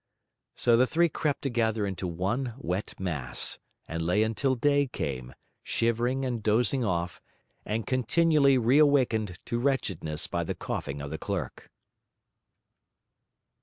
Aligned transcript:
So 0.55 0.75
the 0.75 0.87
three 0.87 1.09
crept 1.09 1.43
together 1.43 1.85
into 1.85 2.07
one 2.07 2.55
wet 2.57 2.95
mass, 2.99 3.59
and 3.87 4.01
lay 4.01 4.23
until 4.23 4.55
day 4.55 4.87
came, 4.87 5.35
shivering 5.61 6.25
and 6.25 6.41
dozing 6.41 6.83
off, 6.83 7.21
and 7.67 7.85
continually 7.85 8.57
re 8.57 8.79
awakened 8.79 9.37
to 9.45 9.59
wretchedness 9.59 10.25
by 10.25 10.43
the 10.43 10.55
coughing 10.55 11.03
of 11.03 11.11
the 11.11 11.19
clerk. 11.19 11.69